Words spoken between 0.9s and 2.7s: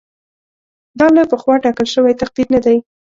دا له پخوا ټاکل شوی تقدیر نه